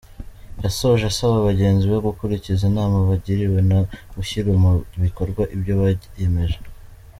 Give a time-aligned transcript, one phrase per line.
[0.63, 3.79] Yasoje asaba bagenzi be gukurikiza inama bagiriwe no
[4.15, 4.71] gushyira mu
[5.03, 5.73] bikorwa ibyo
[6.11, 6.57] biyemeje.